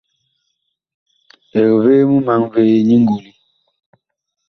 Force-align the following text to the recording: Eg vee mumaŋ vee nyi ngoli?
Eg 1.61 1.69
vee 1.83 2.03
mumaŋ 2.11 2.41
vee 2.53 2.75
nyi 2.87 2.95
ngoli? 3.03 3.31